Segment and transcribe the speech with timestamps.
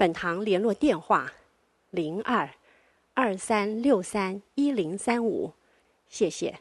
[0.00, 1.30] 本堂联络电话：
[1.90, 2.48] 零二
[3.12, 5.52] 二三六三一零三五，
[6.08, 6.58] 谢谢。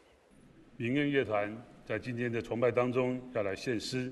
[0.75, 1.49] 明恩乐团
[1.85, 4.11] 在今天的崇拜当中要来献诗，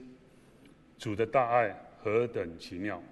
[0.97, 3.03] 主的大爱何等奇妙。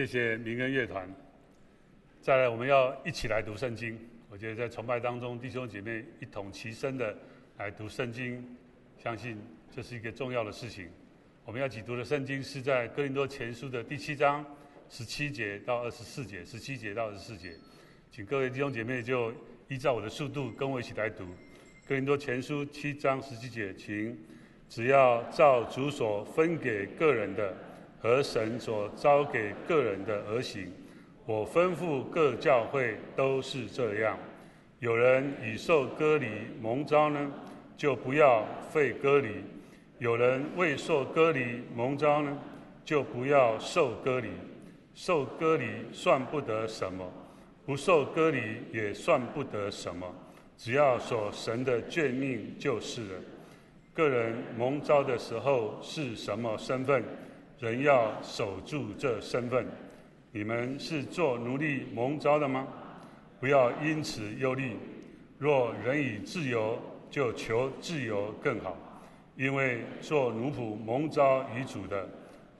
[0.00, 1.06] 谢谢明恩乐团。
[2.22, 3.98] 再来，我们要一起来读圣经。
[4.30, 7.14] 我觉得在崇拜当中，弟兄姐妹一同齐声的
[7.58, 8.42] 来读圣经，
[8.96, 9.36] 相信
[9.70, 10.88] 这是一个重要的事情。
[11.44, 14.42] 我们要一起读的圣经是在哥林多前书的第七章
[14.88, 17.52] 十七节到二十四节，十七节到二十四节。
[18.10, 19.30] 请各位弟兄姐妹就
[19.68, 21.26] 依照我的速度跟我一起来读。
[21.86, 24.18] 哥林多前书七章十七节，请
[24.66, 27.54] 只要照主所分给个人的。
[28.00, 30.72] 和神所招给个人的而行，
[31.26, 34.18] 我吩咐各教会都是这样。
[34.78, 36.26] 有人已受割礼
[36.60, 37.30] 蒙召呢，
[37.76, 39.44] 就不要废割礼；
[39.98, 42.38] 有人未受割礼蒙召呢，
[42.84, 44.30] 就不要受割礼。
[44.94, 47.06] 受割礼算不得什么，
[47.64, 48.40] 不受割礼
[48.72, 50.06] 也算不得什么，
[50.56, 53.14] 只要所神的眷命就是了。
[53.92, 57.04] 个人蒙召的时候是什么身份？
[57.60, 59.66] 人要守住这身份，
[60.32, 62.66] 你们是做奴隶蒙召的吗？
[63.38, 64.76] 不要因此忧虑。
[65.38, 66.78] 若人已自由，
[67.10, 68.74] 就求自由更好。
[69.36, 72.08] 因为做奴仆蒙召于主的，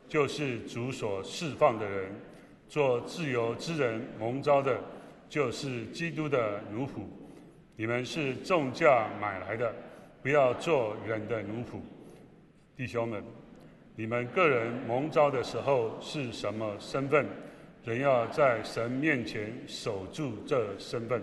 [0.07, 2.13] 就是主所释放的人。
[2.69, 4.79] 做自由之人蒙召的，
[5.29, 7.01] 就是基督的奴仆。
[7.75, 9.75] 你们是重价买来的，
[10.23, 11.81] 不要做人的奴仆。
[12.77, 13.25] 弟兄们，
[14.01, 17.27] 你们个人蒙召的时候是什么身份，
[17.85, 21.23] 人要在神面前守住这身份。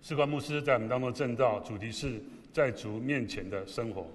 [0.00, 2.18] 士官牧师在我们当中证道，主题是
[2.50, 4.06] 在主面前的生活。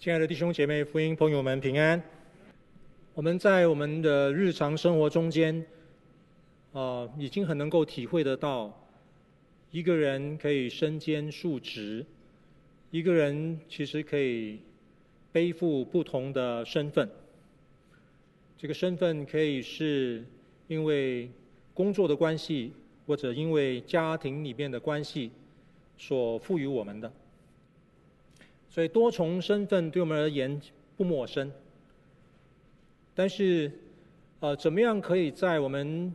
[0.00, 2.02] 亲爱的弟兄姐妹、福音朋友们，平安！
[3.14, 5.64] 我们在我们的日常生活中间，
[6.72, 8.76] 啊、已经很能够体会得到，
[9.70, 12.04] 一个人可以身兼数职，
[12.90, 14.58] 一个人其实可以
[15.32, 17.08] 背负不同的身份。
[18.56, 20.24] 这个身份可以是
[20.68, 21.30] 因为
[21.72, 22.72] 工作的关系，
[23.06, 25.30] 或者因为家庭里面的关系
[25.96, 27.10] 所赋予我们的。
[28.68, 30.60] 所以多重身份对我们而言
[30.96, 31.50] 不陌生，
[33.14, 33.72] 但是，
[34.38, 36.14] 呃，怎么样可以在我们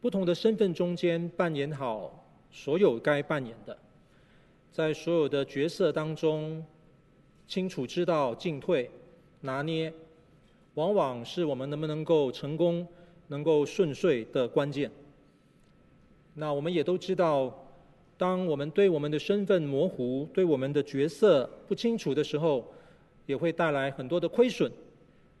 [0.00, 3.78] 不同的身份中间扮演好所有该扮演的，
[4.72, 6.64] 在所有的角色当中
[7.46, 8.90] 清楚知道进退
[9.40, 9.92] 拿捏，
[10.74, 12.86] 往往是我们能不能够成功、
[13.28, 14.90] 能够顺遂的关键。
[16.34, 17.62] 那我们也都知道。
[18.18, 22.64] 当我们对我们的身份模糊、对我们的角色不清楚的时候，
[23.26, 24.72] 也会带来很多的亏损，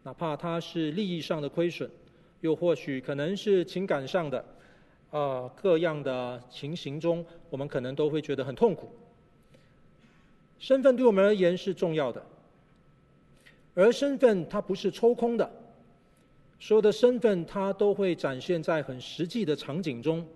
[0.02, 1.90] 哪怕它是利益上的亏损，
[2.42, 4.38] 又或许可能是情感上的，
[5.08, 8.90] 啊、呃，各样的情形中，我们可能都会觉得很痛苦。
[10.58, 12.24] 身份对我们而言是重要的，
[13.74, 15.50] 而身份它不是抽空的，
[16.58, 20.26] 所有的身份它都会展现在很实际的场景中，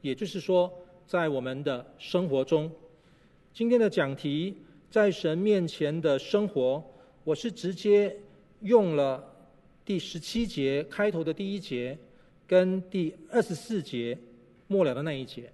[0.00, 0.72] 也就是说。
[1.06, 2.72] 在我们的生活中，
[3.52, 4.56] 今天的讲题
[4.90, 6.82] 在神面前的生活，
[7.24, 8.16] 我是直接
[8.62, 9.22] 用了
[9.84, 11.98] 第十七节开头的第一节，
[12.46, 14.16] 跟第二十四节
[14.66, 15.52] 末了的那一节。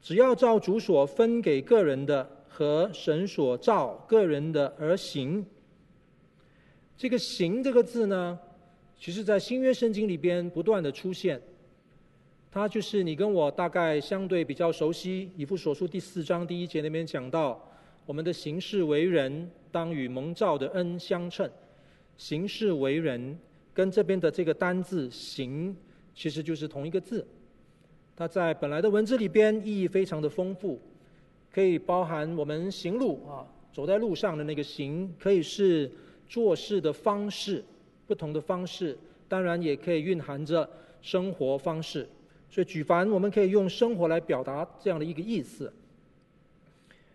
[0.00, 2.26] 只要照主所分给个人的
[2.60, 5.42] 和神所造个人的而行。
[6.94, 8.38] 这个“行”这个字呢，
[8.98, 11.40] 其实在新约圣经里边不断的出现。
[12.50, 17.66] 它就是你跟我大概相对比较熟悉，以弗所书第四章第一节那边讲到，
[18.04, 21.50] 我们的行事为人当与蒙召的恩相称。
[22.18, 23.38] 行事为人
[23.72, 25.74] 跟这边的这个单字“行”
[26.14, 27.26] 其实就是同一个字。
[28.14, 30.78] 它在本来的文字里边意义非常的丰富，
[31.52, 35.90] 可以包含我们行路啊，走在路上的那个行，可以是
[36.28, 37.64] 做事的方式，
[38.06, 38.96] 不同的方式，
[39.28, 40.68] 当然也可以蕴含着
[41.02, 42.08] 生活方式。
[42.50, 45.72] 所以，举凡我们可以用生活来表达这样的一个意思。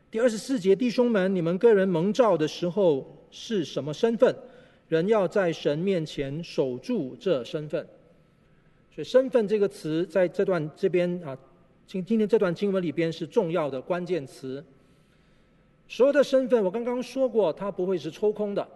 [0.09, 4.33] 第二十四节，弟兄们，你们个人蒙召的时候是什么身份？
[4.87, 7.85] 人要在神面前守住这身份。
[8.93, 11.37] 所以，身份这个词在这段这边啊，
[11.87, 14.63] 今今天这段经文里边是重要的关键词。
[15.87, 18.67] 所有的身份，我刚刚说过，它不会是抽空的，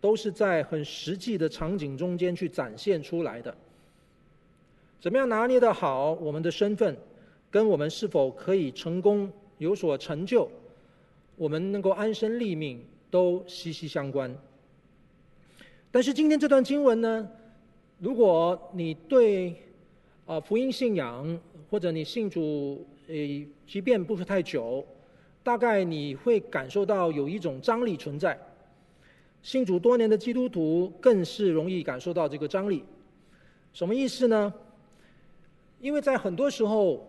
[0.00, 3.52] 都是在很实际的场景中间去展现出来的。
[5.00, 6.96] 怎么样拿捏得好我们的身份，
[7.50, 10.48] 跟我们是否可以成功有所成就，
[11.34, 14.32] 我们能够安身立命都息息相关。
[15.90, 17.28] 但是今天这段经文呢，
[17.98, 19.56] 如果你对
[20.26, 21.38] 啊福音信仰
[21.70, 24.84] 或者你信主诶，即便不是太久，
[25.42, 28.38] 大概你会感受到有一种张力存在。
[29.42, 32.84] 信主多年的基督徒更是容易感受到这个张力。
[33.72, 34.52] 什么意思呢？
[35.80, 37.06] 因为在很多时候，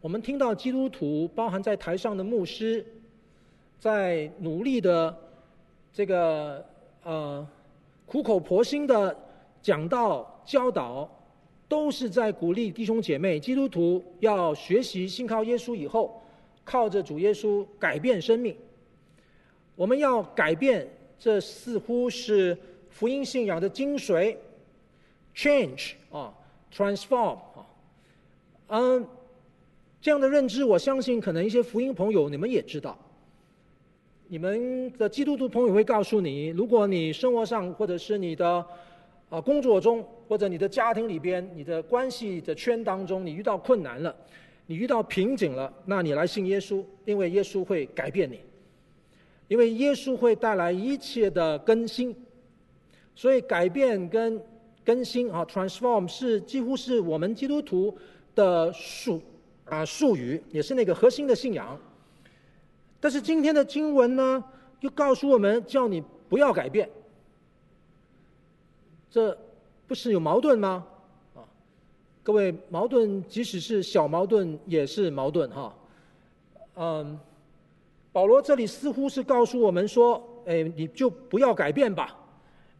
[0.00, 2.84] 我们听到基督徒，包含在台上的牧师，
[3.78, 5.16] 在努力的
[5.92, 6.64] 这个
[7.02, 7.46] 呃
[8.04, 9.16] 苦口婆心的
[9.62, 11.08] 讲道教导，
[11.70, 16.20] 都是在鼓励弟兄姐妹基督徒要学习信靠耶稣以后，
[16.64, 18.56] 靠着主耶稣改变生命。
[19.76, 22.58] 我们要改变，这似乎是
[22.88, 24.36] 福音信仰的精髓
[25.32, 26.34] ，change 啊
[26.74, 27.66] ，transform 啊。
[28.66, 29.06] 嗯，
[30.02, 32.98] 这样的认知，我相信可能一些福音朋友你们也知道。
[34.26, 38.66] 你们的基督徒朋友会告诉你，如果你生活上或者是你的
[39.30, 44.14] 啊工作中或者你的家庭里边、你的关系的圈当中，你遇到困难了，
[44.66, 48.40] 你遇到瓶颈了，那你来信耶稣，因为耶稣会改变你，
[49.48, 52.14] 因为耶稣会带来一切的更新。
[53.14, 54.38] 所以改变跟
[54.84, 57.96] 更新啊，transform 是几乎是我们基督徒。
[58.32, 59.20] 的术
[59.64, 61.76] 啊术语也是那个核心的信仰，
[63.00, 64.42] 但是今天的经文呢，
[64.80, 66.88] 又告诉我们叫你不要改变，
[69.10, 69.36] 这
[69.88, 70.86] 不是有矛盾吗？
[71.34, 71.42] 啊，
[72.22, 75.74] 各位，矛盾即使是小矛盾也是矛盾哈。
[76.76, 77.18] 嗯，
[78.12, 82.16] 保罗这里似乎是告诉我们说，哎，你就不要改变吧，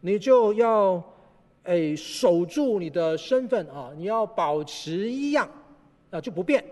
[0.01, 1.03] 你就要
[1.65, 5.51] 哎守住你的身份啊，你要保持一样，
[6.11, 6.65] 啊就不变。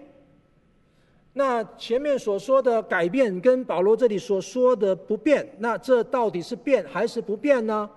[1.32, 7.90] 那前面所说的改变跟保罗这里所说的不变，那这到底是变还是不变呢？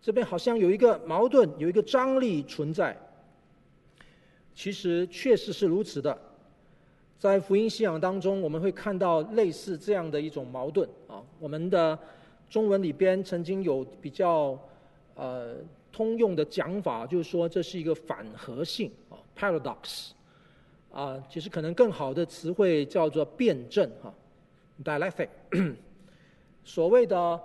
[0.00, 2.96] 这边好像有一个矛盾，有一个张力存在。
[4.54, 6.16] 其实确实是如此的，
[7.18, 11.22] 在福音信仰当中，我们会看到类似这样的一种矛盾啊。
[11.38, 11.98] 我们的
[12.48, 14.58] 中文里边曾经有比较
[15.14, 15.56] 呃
[15.92, 20.10] 通用的讲法，就是说这是一个反合性啊，paradox
[20.90, 24.14] 啊，其实可能更好的词汇叫做辩证哈
[24.82, 25.28] ，dialectic。
[26.64, 27.40] 所谓的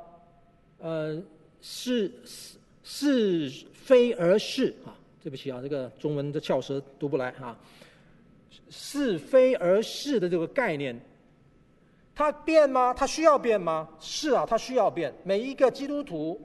[0.78, 1.22] 呃。
[1.62, 7.58] 是是是非而是啊，对不起啊，这个中文的翘舌读不来啊。
[8.70, 10.98] 是非而是的这个概念，
[12.16, 12.94] 它变吗？
[12.94, 13.88] 它需要变吗？
[14.00, 15.14] 是啊，它需要变。
[15.24, 16.40] 每一个基督徒，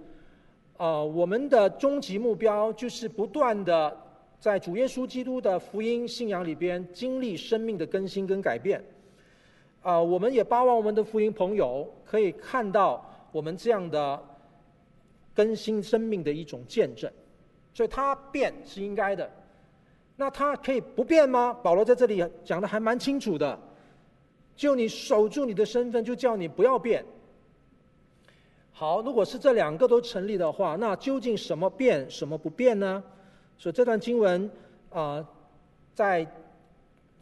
[0.77, 3.97] 啊、我们的终极目标就是不断的
[4.41, 8.85] 在主耶稣基督的福音信仰里边经历生命的更新跟改变。
[9.83, 14.21] 啊、我们也巴望我们的福音朋友可以看到我们这样的。
[15.37, 17.13] 更新生命的一种见证，
[17.75, 19.31] 所以它变是应该的。
[20.17, 21.53] 那它可以不变吗？
[21.63, 23.59] 保罗在这里讲的还蛮清楚的，
[24.57, 27.05] 就你守住你的身份，就叫你不要变。
[28.73, 33.05] 好，如果是这两个都成立的话，那究竟什么变，什么不变呢？
[33.59, 34.51] 所以这段经文
[34.91, 35.23] 啊、
[35.95, 36.25] 在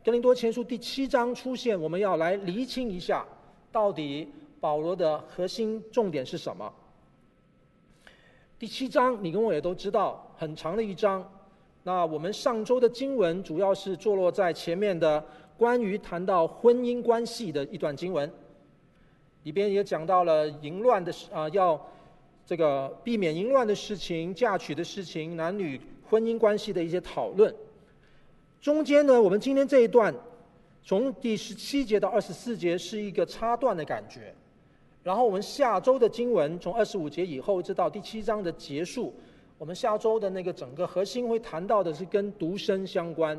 [0.04, 3.26] 哥林多前书第七章出现，我们要来厘清一下，
[3.73, 4.28] 到底
[4.61, 6.73] 保罗的核心重点是什么？
[8.56, 11.28] 第七章，你跟我也都知道，很长的一章。
[11.82, 15.23] 那我们上周的经文主要是坐落在前面的，
[15.58, 18.30] 关于谈到婚姻关系的一段经文，
[19.42, 21.84] 里边也讲到了淫乱的事啊，要
[22.46, 27.52] 这个避免淫乱的事情、嫁娶的事情、男女婚姻关系的一些讨论。
[28.61, 30.14] 中间呢，我们今天这一段，
[30.84, 34.32] 从第十七节到二十四节是一个插段的感觉。
[35.04, 39.14] 然后我们下周的经文从二十五节以后一直到第七章的结束，
[39.58, 43.38] 我们下周的那个整个核心会谈到的是跟独身相关，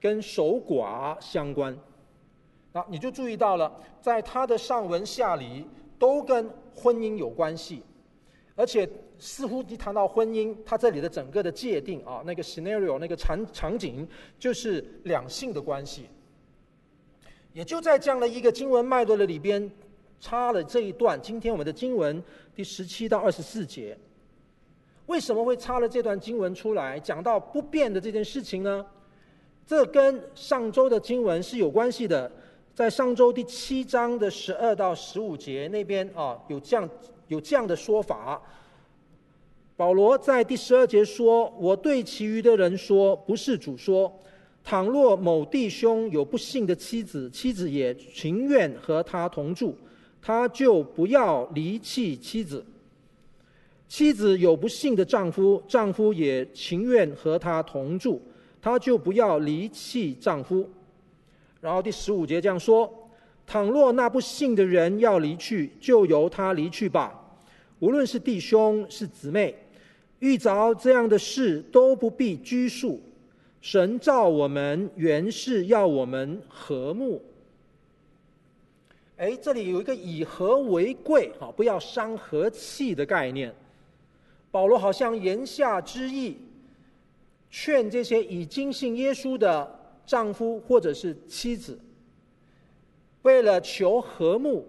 [0.00, 1.76] 跟守寡相关。
[2.72, 5.66] 啊，你就注意到了，在他的上文下理
[5.98, 7.82] 都跟婚姻有关系，
[8.54, 8.88] 而且
[9.18, 14.06] 似乎一谈到婚姻，他这里的整个的界定啊，那个 scenario 那个场场景
[14.38, 16.06] 就是两性的关系。
[17.52, 19.68] 也就在这样的一个经文脉络的里边。
[20.22, 22.22] 插了这一段，今天我们的经文
[22.54, 23.98] 第十七到二十四节，
[25.06, 28.86] 为什么会插了这段经文出来，讲到不变的这件事情呢？
[29.66, 32.30] 这跟上周的经文是有关系的，
[32.72, 36.88] 在上周第七章的十二到十五节那边啊，有这样
[37.26, 38.40] 有这样的说法。
[39.76, 44.20] 保罗在第十二节说：“我对其余的人说，不是主说，
[44.62, 49.76] 倘若某弟兄有不幸的妻子，妻子也情愿和他同住。”
[50.22, 52.64] 他就不要离弃妻子，
[53.88, 58.22] 妻子有不幸的丈夫，丈夫也情愿和他同住，
[58.60, 60.70] 他就不要离弃丈夫。
[61.60, 62.88] 然后第十五节这样说：
[63.44, 67.18] 倘若那不幸的人要离去，就由他离去吧。
[67.80, 69.52] 无论是弟兄是姊妹，
[70.20, 73.02] 遇着这样的事都不必拘束。
[73.60, 77.20] 神造我们原是要我们和睦。
[79.16, 83.54] 哎，这里有一个以和为贵，哈，不要伤和气的概念。
[84.50, 86.36] 保罗好像言下之意，
[87.50, 91.78] 劝这些已经信耶稣的丈夫或者是妻子，
[93.22, 94.66] 为了求和睦，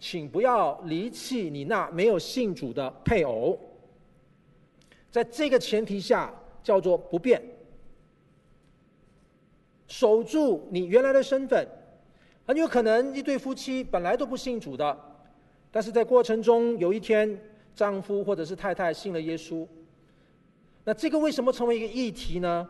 [0.00, 3.58] 请不要离弃你那没有信主的配偶。
[5.10, 7.40] 在这个前提下，叫做不变，
[9.86, 11.66] 守住你原来的身份。
[12.46, 14.96] 很有可能一对夫妻本来都不信主的，
[15.70, 17.38] 但是在过程中有一天，
[17.74, 19.66] 丈夫或者是太太信了耶稣。
[20.84, 22.68] 那这个为什么成为一个议题呢？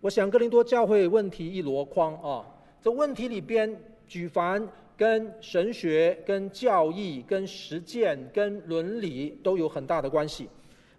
[0.00, 2.46] 我想哥林多教会问题一箩筐啊，
[2.80, 4.64] 这问题里边举凡
[4.96, 10.48] 跟神学、跟教义、跟实践、跟伦理都有很大的关系。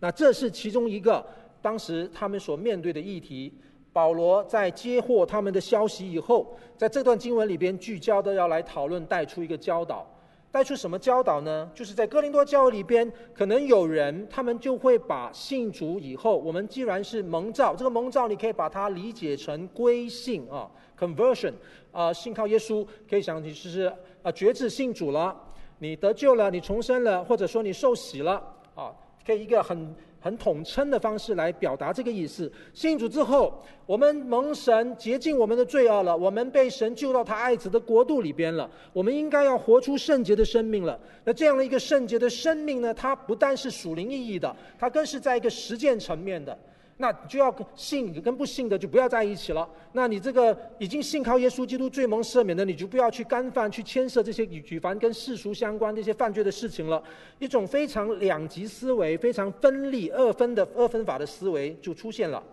[0.02, 1.26] 那这是其中一个
[1.62, 3.54] 当时他们所面对的议题。
[4.00, 10.08] 保罗在接获他们的消息以后，在这段经文里边聚焦的要来讨论带出一个教导，
[10.50, 11.70] 带出什么教导呢？
[11.76, 21.52] 就是在哥林多教会里边，可能有人他们就会把信主以后，我们既然是蒙召，这个蒙召你可以把它理解成归信啊，conversion
[21.92, 23.92] 啊，信靠耶稣，可以想起就是
[24.24, 25.36] 啊，决志信主了，
[25.80, 28.42] 你得救了，你重生了，或者说你受洗了
[28.76, 29.94] 啊，可以一个很。
[30.20, 32.52] 很统称的方式来表达这个意思。
[32.74, 38.70] 信主之后，我们蒙神洁净我们的罪恶了，我们被神救到他爱子的国度里边了。
[38.94, 41.00] 我们应该要活出圣洁的生命了。
[41.24, 46.58] 那这样的一个圣洁的生命呢，它不但是属灵意义的，它更是在一个实践层面的。
[47.02, 49.68] 那就要信跟不信的就不要在一起了。
[49.94, 57.02] 那你这个已经信靠耶稣基督罪蒙赦免的，你就不要去干犯、去牵涉这些与举凡跟世俗相关这些犯罪的事情了。
[57.40, 62.44] 一种非常两极思维、非常分立二分的二分法的思维就出现了。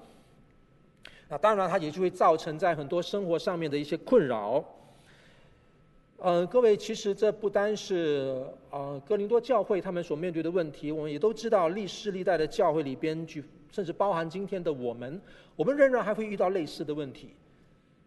[1.28, 4.64] 那当然，它也就会造成在很多生活上面的一些困扰。
[6.18, 13.42] 呃，各位，其实这不单是呃哥林多教会他们所面对的问题，我们也都知道历世历代的教会里边就。
[13.68, 15.20] 甚至包含今天的我们，
[15.54, 17.34] 我们仍然还会遇到类似的问题。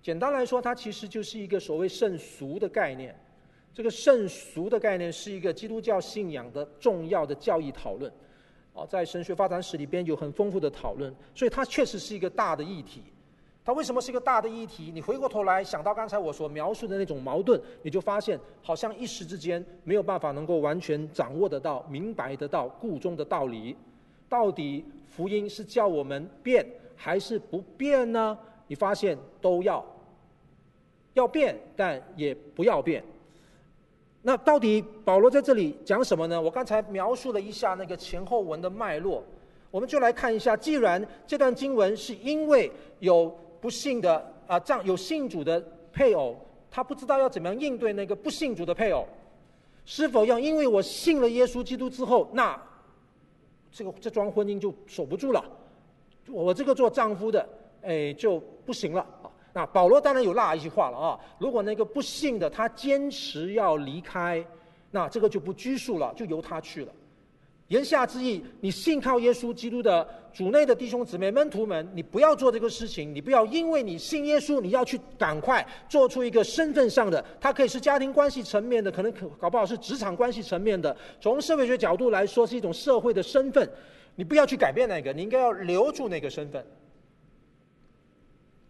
[0.01, 3.16] 简单来说，它其实就是一个所谓圣俗的概念。
[3.72, 8.12] 这个圣俗的概念是一个基督教信仰的重要的教义讨论。
[8.74, 13.04] 哦，在神学发展史里边有很丰富的讨论，所以它确实是一个大的议题。
[13.69, 14.91] 它为什么是一个大的议题？
[14.91, 23.77] 你回过头来想到刚才我所描述的那种矛盾，你就发现好像一时之间没有办法能够完全掌握得到、明白得到故中的道理。
[24.27, 28.35] 到底福音是叫我们变还是不变呢？
[28.65, 29.85] 你发现都要，
[31.13, 33.03] 要变，但也不要变。
[34.23, 36.41] 那到底保罗在这里讲什么呢？
[36.41, 39.23] 我刚才描述了一下那个前后文的脉络，
[39.69, 40.57] 我们就来看一下。
[40.57, 43.31] 既然这段经文是因为有
[43.62, 46.36] 不信的啊，丈有信主的配偶，
[46.70, 49.08] 他不知道要怎么样应对那个不信主的配偶，
[49.86, 52.60] 是否要因为我信了耶稣基督之后，那？
[53.72, 55.46] 这个这桩婚姻就守不住了，
[56.28, 57.48] 我这个做丈夫的，
[57.84, 59.30] 哎，就不行了啊。
[59.54, 64.43] 那保罗当然有那一句话了啊，如果那个不信的他坚持要离开，
[64.89, 66.91] 那这个就不拘束了，就由他去了。
[67.69, 83.69] 言下之意，你信靠耶稣基督的主内的弟兄姊妹、门徒们，你不要做这个事情，你不要因为你信耶稣，你要去赶快做出一个身份上的，它可以是家庭关系层面的，可能可搞不好是职场关系层面的，从社会学角度来说是一种社会的身份，
[84.15, 86.65] 你不要去改变那个，你应该要留住那个身份。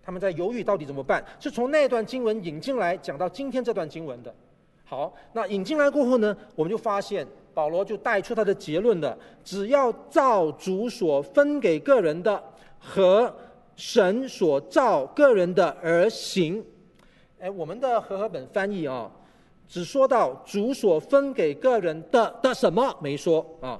[0.03, 4.35] 他们在犹豫到底怎么办，是从那段经文引进来讲到今天这段经文的。
[4.83, 7.25] 好，那引进来过后呢，我们就发现。
[7.53, 12.41] 保罗就带出他的结论的：只要照主所分给个人的
[12.79, 13.33] 和
[13.75, 16.63] 神所造个人的而行。
[17.39, 19.09] 哎，我们的和合本翻译啊，
[19.67, 23.79] 只说到主所分给个人的的什么没说啊，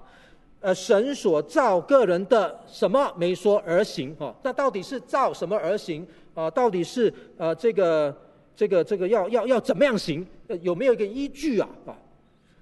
[0.62, 4.34] 呃，神所造个人的什么没说而行啊？
[4.44, 6.50] 那到底是造什么而行啊？
[6.50, 8.16] 到底是呃这个
[8.56, 10.26] 这个这个要要要怎么样行？
[10.62, 11.68] 有没有一个依据啊？
[11.86, 11.96] 啊？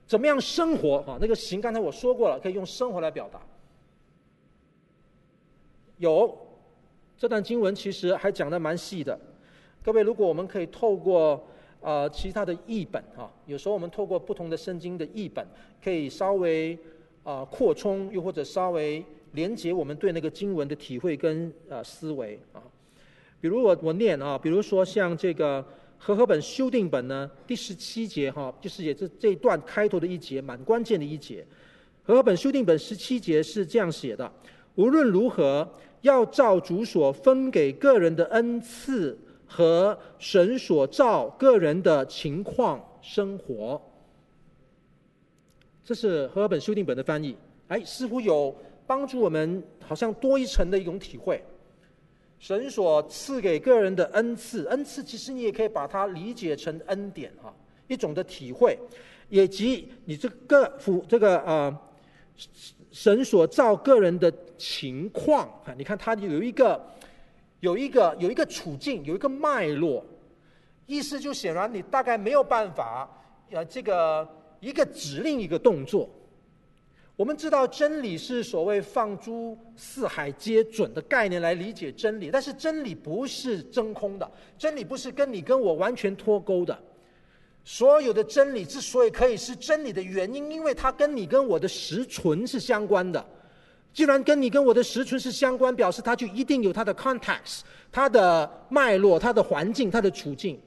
[0.08, 1.18] 怎么样生活啊？
[1.20, 3.42] 那个行，刚才我说过了，可以用生活来表达。
[5.98, 6.34] 有
[7.18, 9.20] 这段经文其实还讲得蛮细的。
[9.84, 11.46] 各位，如果我们可以透过
[11.82, 15.46] 呃其他的译本啊，有时候我们透过不同的圣经的译本，
[15.84, 16.78] 可以稍微
[17.24, 22.64] 啊、扩充，又或者稍微连接我们对那个经文的体会跟呃思维啊。
[23.42, 25.66] 比如我我念啊，比如说像这个。
[25.98, 31.46] 和合本修订本呢，第十七节哈，就是也是这一段开头的一节，蛮关键的一节。
[32.04, 34.32] 和合本修订本十七节是这样写的：
[34.76, 35.70] 无论如何，
[36.02, 43.82] 要照主所分给个人的恩赐和神所照个人的情况生活。
[45.84, 47.36] 这是和合本修订本的翻译，
[47.68, 48.56] 哎，似乎有
[48.86, 51.44] 帮助我们，好像多一层的一种体会。
[52.40, 57.54] 神所赐给个人的恩赐，恩赐其实你也可以把它理解成恩典哈，
[57.88, 58.78] 一种的体会，
[59.30, 61.76] 以及你这个辅这个呃
[62.92, 66.80] 神所造个人的情况啊，你看它有一个
[67.60, 70.06] 有一个有一个处境，有一个脉络，
[70.86, 73.10] 意思就显然你大概没有办法
[73.50, 74.28] 呃这个
[74.60, 76.08] 一个指令一个动作。
[77.18, 86.78] 我们知道真理是所谓放诸四海皆准的概念来理解真理，但是真理不是真空的，真理不是跟你跟我完全脱钩的。
[87.64, 93.26] 所有的真理之所以可以是真理的原因，因为它跟你跟我的实存是相关的。
[93.92, 100.62] 既然跟你跟我的实存是相关，表示它就一定有它的 context、它的脉络、它的环境、它的处境。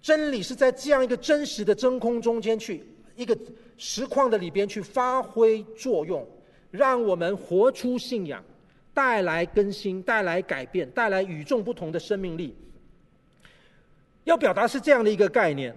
[0.00, 2.82] 真理是在这样一个真实的真空中间去
[3.14, 3.36] 一个
[3.82, 6.28] 实况的里边去发挥作用，
[6.70, 8.44] 让我们活出信仰，
[8.92, 12.54] 带来更新，带来改变，带来与众不同的生命力。
[14.24, 15.74] 要表达是这样的一个概念。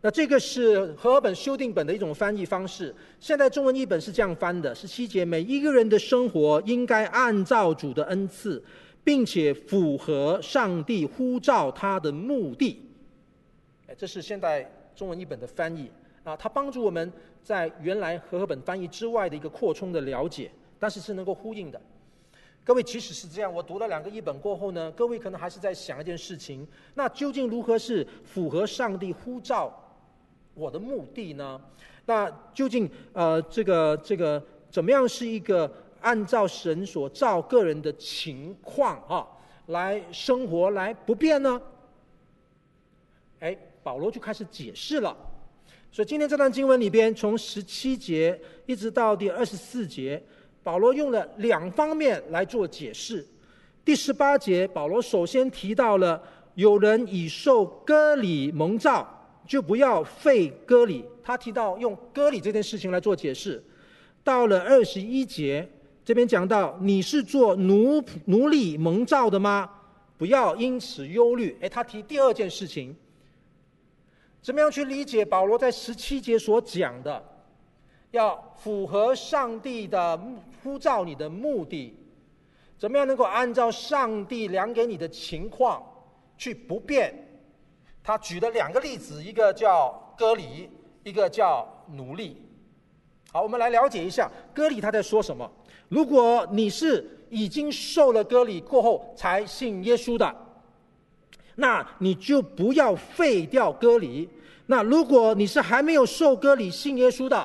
[0.00, 2.92] 那这个是和合本修订本的一种翻译方式。
[3.20, 8.60] 现在中文译本是这样翻的：十七节，每一个人的生活应该按照主的恩赐，
[9.04, 12.82] 并且符合上帝呼召他的目的。
[13.86, 15.88] 哎，这是现代中文译本的翻译
[16.28, 17.10] 啊，它帮助我们
[17.42, 21.80] 在原来和合本翻译之外的一个扩充的了解，但是是能够呼应的。
[22.62, 29.72] 各位，即使是这样，我读了两个译本过后呢，各位可能还是在想一件事情：那究竟如何是符合上帝呼召？
[30.52, 31.58] 我的目的呢？
[32.04, 39.26] 那究竟呃，这个这个怎么样是一个按照神所造个人的情况啊，
[39.68, 41.58] 来生活来不变呢？
[43.40, 45.16] 哎，保罗就开始解释了。
[45.90, 50.22] 所以今天这段经文里边，从十七节一直到第二十四节，
[50.62, 53.26] 保罗用了两方面来做解释。
[53.84, 56.22] 第十八节，保罗首先提到了
[56.54, 59.14] 有人已受割礼蒙召。
[59.46, 61.02] 就不要废割礼。
[61.22, 63.64] 他提到用割礼这件事情来做解释。
[64.22, 65.66] 到了二十一节，
[66.04, 69.70] 这边讲到你是做奴奴隶蒙召的吗？
[70.18, 71.56] 不要因此忧虑。
[71.62, 72.94] 哎，他提第二件事情，
[74.40, 77.22] 怎么样去理解保罗在十七节所讲的？
[78.10, 80.18] 要符合上帝的
[80.62, 81.94] 呼召你的目的，
[82.78, 85.82] 怎么样能够按照上帝量给你的情况
[86.38, 87.14] 去不变？
[88.02, 90.70] 他举了两个例子，一个叫割礼，
[91.02, 92.40] 一个叫奴隶。
[93.30, 95.50] 好，我们来了解一下割礼他在说什么。
[95.90, 100.34] 如果你是已经受了割礼过后才信耶稣的，
[101.60, 104.28] 那你就不要废掉割礼。
[104.66, 107.36] 那如果你是还没有受割礼信耶稣的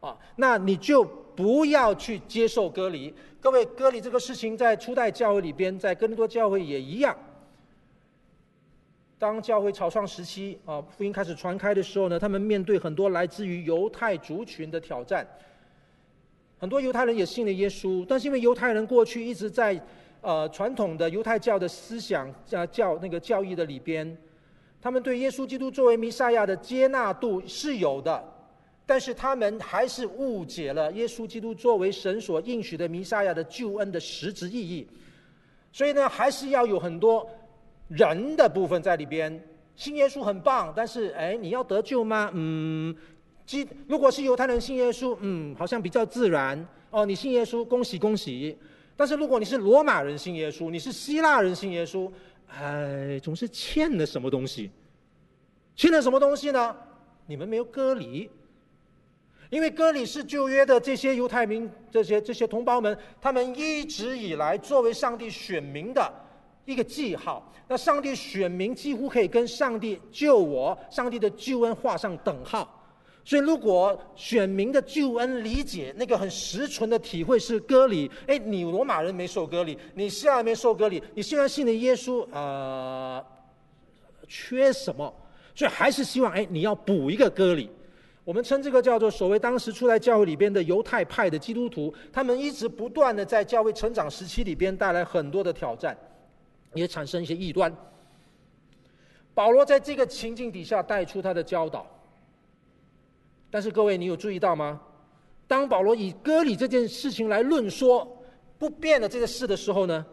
[0.00, 1.02] 啊，那你就
[1.34, 3.12] 不要去接受割礼。
[3.40, 7.16] 各位，割礼这个事情在初代教会里边，在更多教会也一样。
[9.18, 15.26] 当教会草创时期啊，福音开始传开的时候呢，他们面对很多来自于犹太族群的挑战。
[16.60, 19.80] 很多犹太人也信了耶稣，但是因为犹太人过去一直在
[20.20, 24.16] 呃传统的犹太教的思想教教那个教义的里边，
[24.80, 28.22] 他们对耶稣基督作为弥赛亚的接纳度是有的，
[28.84, 34.88] 但是他们还是误解了耶稣基督作为神所应许的弥赛亚的救恩的实质意义。
[35.72, 37.28] 所以呢，还是要有很多。
[37.88, 39.42] 人的部分在里边，
[39.74, 42.30] 信耶稣很棒，但是哎，你要得救吗？
[42.34, 42.94] 嗯，
[43.46, 47.06] 基如果是犹太人信耶稣，嗯，好像比较自然哦。
[47.06, 48.54] 你信耶稣，恭喜恭喜。
[48.98, 52.10] 但是如果你是罗马人信耶稣，你是希腊人信耶稣，
[52.48, 54.72] 哎，总是欠了什么东西。
[55.76, 56.76] 欠了什么东西呢？
[57.24, 58.28] 你们没有割礼，
[59.50, 66.12] 因为割礼是旧约的这些犹太民这些这些同胞们，他们一直以来作为上帝选民的。
[66.64, 72.77] 一个记号，那上帝选民几乎可以跟上帝救我、上帝的救恩画上等号。
[73.28, 83.22] 所以，如果选民的救恩理解那个很实存的体会是割礼，哎，你罗马人没受割礼，你希腊人没受割礼，你虽然信了耶稣，呃，
[84.26, 85.14] 缺什么？
[85.54, 87.68] 所以还是希望哎，你要补一个割礼。
[88.24, 95.94] 我们称这个叫做所谓当时初代教会里边的犹太派的基督徒，他们一直不断的在教会成长时期里边带来很多的挑战。
[96.72, 97.70] 也产生一些异端。
[99.34, 101.86] 保罗在这个情境底下带出他的教导，
[103.50, 104.80] 但是各位，你有注意到吗？
[105.46, 108.22] 当保罗以割礼这件事情来论说
[108.58, 110.04] 不变的这个事的时候呢，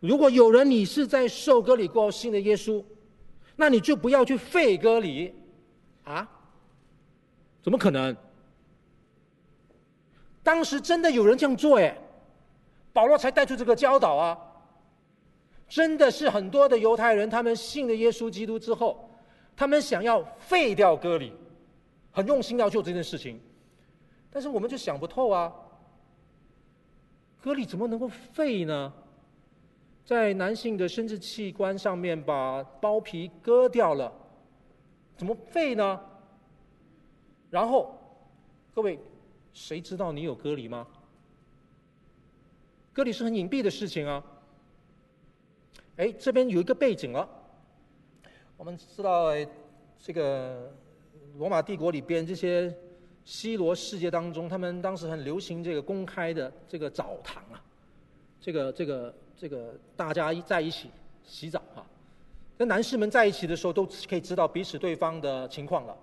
[0.00, 2.82] 如果有人你是在受割礼过后信的耶稣，
[3.56, 5.34] 那你就不要去废割礼
[6.04, 6.26] 啊？
[7.62, 8.16] 怎么可能？
[10.42, 11.94] 当时真的有人这样做哎，
[12.94, 14.38] 保罗才带出这个教导啊。
[15.68, 19.08] 真的是很多的犹太人，他们信了耶稣基督之后，
[19.54, 21.32] 他们想要废掉割礼，
[22.12, 23.40] 很用心要做这件事情，
[24.30, 25.52] 但是我们就想不透啊，
[27.40, 28.92] 割礼怎么能够废呢？
[30.04, 34.12] 在男性的生殖器官上面把包皮割掉了，
[35.16, 36.00] 怎么废呢？
[37.48, 37.96] 然后，
[38.74, 38.98] 各位，
[39.52, 40.86] 谁知道你有割礼吗？
[42.92, 44.24] 割礼是很隐蔽的事情啊。
[45.96, 47.28] 哎，这边有一个背景了。
[48.56, 49.30] 我们知道，
[49.98, 50.72] 这个
[51.40, 52.70] 罗马帝国里边这些
[53.24, 57.56] 西罗世界当中，他们当时很流行这个公开的这个澡堂啊，
[58.38, 60.90] 这个这个这个大家在一起
[61.24, 61.80] 洗澡啊，
[62.58, 65.96] 那男士们在一起的时候，都可以知道彼此对方的情况了。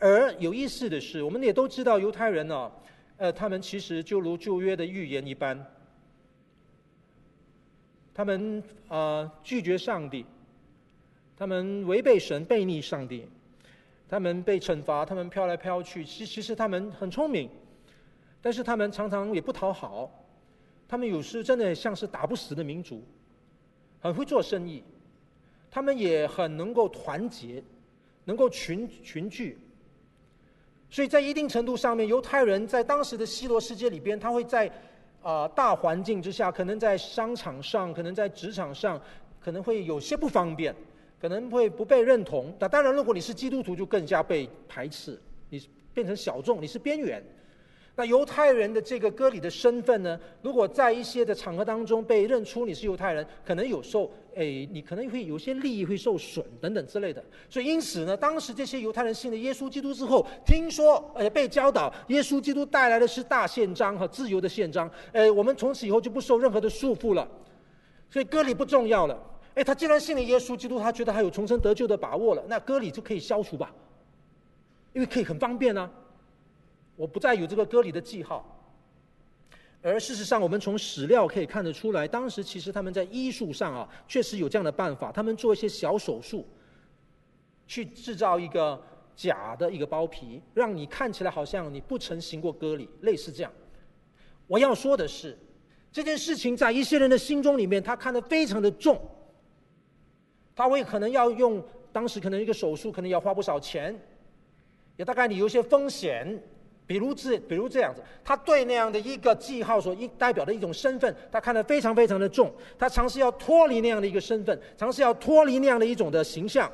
[0.00, 2.72] 而有意思的是，我们也都知道犹太人呢、
[3.18, 5.64] 呃，他们其实就如旧约的预言一般，
[8.12, 10.26] 他们啊、呃、拒绝上帝，
[11.36, 13.24] 他们违背神，背逆上帝，
[14.08, 16.04] 他们被惩罚，他们飘来飘去。
[16.04, 17.50] 其其实他们很聪明，
[18.40, 20.10] 但是他们常常也不讨好，
[20.88, 23.02] 他们有时真的像是打不死的民族，
[24.00, 24.82] 很会做生意，
[25.70, 27.62] 他们也很能够团结，
[28.24, 29.58] 能够群群聚。
[30.90, 34.66] 所以在一定程度上面，犹太人在当时的希罗世界里边，他会在
[35.20, 38.98] 啊、呃、大环境之下，可能在商场上，可能在职场上，
[39.38, 40.74] 可能会有些不方便，
[41.20, 42.52] 可能会不被认同。
[42.58, 45.60] 那当然，如果你是基督徒，就更加被排斥，你
[45.92, 47.22] 变成小众，你是边缘。
[47.96, 50.16] 那犹太人的这个割礼的身份呢？
[50.40, 57.20] 如果在一些的场合当中被认出你是犹太人，可能有时候，诶，你可能会有些利益会受损等等之类的。
[57.50, 67.28] 所以因此呢，当时这些犹太人信了耶稣基督之后，听说，诶，被教导耶稣基督带来的是大宪章和自由的宪章，诶，我们从此以后就不受任何的束缚了，
[68.08, 69.20] 所以割礼不重要了。
[69.58, 73.74] 诶，他既然信了耶稣基督，他觉得他有重生得救的把握了，那割礼就可以消除吧，
[74.92, 75.90] 因为可以很方便啊。
[76.94, 78.46] 我不再有这个割礼的记号，
[79.82, 85.10] 而事实上，我们从史料可以看得出来，当时其实他们在医术上啊，确实有这样的办法。
[85.10, 86.46] 他们做一些小手术，
[87.66, 88.80] 去制造一个
[89.16, 93.52] 假的一个包皮，让你看起来好像你不曾行过割礼，类似这样。
[94.46, 95.36] 我要说的是，
[95.90, 99.00] 这件事情在一些人的心中里面，他看得非常的重，
[100.58, 103.96] 他会可能要用当时可能一个手术，可能要花不少钱，
[104.96, 106.36] 也大概你有一些风险。
[106.84, 112.52] 比如这，比如这样子，他对那样的一个记号所一代表的一种身份，他看得非常非常的重。
[112.76, 116.68] 他尝试要脱离那样的一个身份，尝试要脱离那样的一种的形象。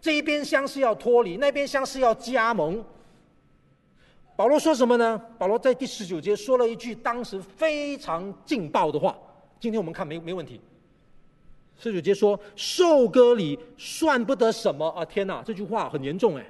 [0.00, 2.84] 这一边像是要脱离，那边像是要加盟。
[4.34, 5.16] 保罗说什么呢？
[5.38, 9.16] 保罗在第十九节说了一句当时非常劲爆的话。
[9.60, 10.60] 今天我们看没没问题。
[11.78, 16.46] 十九节说：“受割礼算不得什么啊！”天哪，这句话很严重哎。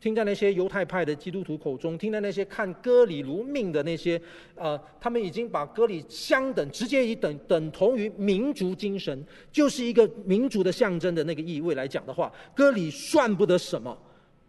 [0.00, 4.20] 听在那些犹太派的基督徒口中，听在那些看割礼如命的那些，
[4.54, 13.96] 呃，他们已经把割礼相等，直接以等等同于民族精神，就是一个民族的象征的那个意味来讲的话，割礼算不得什么。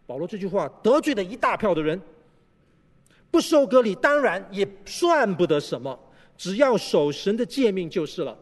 [0.07, 2.01] 保罗这句话得罪了一大票的人，
[3.29, 5.99] 不受割礼当然也算不得什么，
[6.37, 8.37] 只要守神的诫命就是了。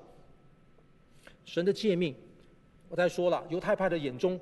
[1.50, 2.14] 神的诫命，
[2.90, 4.40] 我再说了，犹太派的眼中，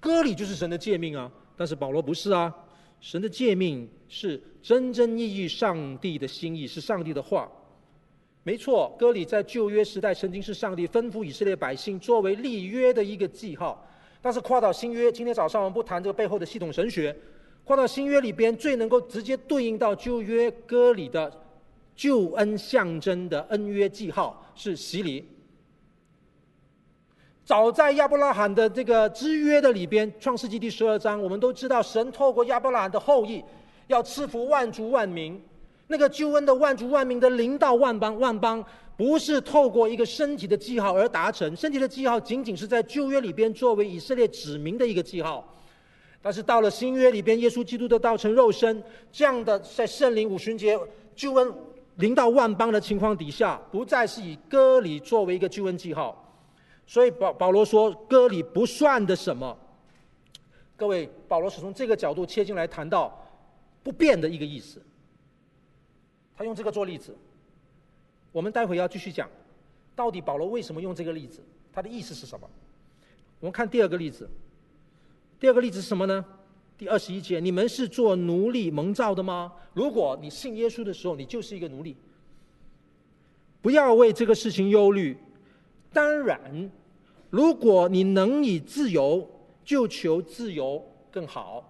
[0.00, 1.30] 割礼就是神的诫命啊。
[1.54, 2.50] 但是保罗不是啊，
[2.98, 7.46] 神的诫命是真正意义上帝的心意，是上帝的话。
[8.42, 13.86] 没错，割礼在旧约时代曾经是上帝吩咐以色列百姓作为立约的一个记号。
[14.22, 17.14] 但是跨到新约，今天早上我们不谈这个背后的系统神学。
[17.64, 21.30] 跨到新约里边，最能够直接对应到旧约割礼的
[21.94, 25.22] 救恩象征的恩约记号是洗礼。
[27.50, 33.42] 早在亚伯拉罕的这个之约的里边，《创世纪》第十二章，我们都知道，神透过亚伯拉罕的后裔，
[33.88, 35.42] 要赐福万族万民。
[35.88, 38.64] 那个救恩的万族万民的临到万邦万邦，
[38.96, 45.44] 不是透过一个身体的记号而达成，身体的记号仅仅是在旧约里边作为以色列指明的一个记号。
[46.22, 50.78] 但是到了新约里边，耶稣基督的道成肉身，这样的在圣灵五旬节
[51.16, 51.52] 救恩
[51.96, 56.28] 临到万邦的情况底下，不再是以割礼作为一个救恩记号。
[56.90, 59.56] 所以保保罗说割礼不算的什么，
[60.76, 63.16] 各位，保罗是从这个角度切进来谈到
[63.80, 64.82] 不变的一个意思。
[66.36, 67.16] 他用这个做例子，
[68.32, 69.30] 我们待会要继续讲，
[69.94, 71.40] 到底保罗为什么用这个例子？
[71.72, 72.50] 他的意思是什么？
[73.38, 74.28] 我们看第二个例子，
[75.38, 76.24] 第二个例子是什么呢？
[76.76, 79.52] 第二十一节，你们是做奴隶蒙召的吗？
[79.74, 81.96] 如果你信耶稣的时候，你就是一个奴隶，
[83.62, 85.16] 不要为这个事情忧虑。
[85.92, 86.68] 当然。
[87.30, 89.26] 如果你能以自由，
[89.64, 91.64] 就求自由更好。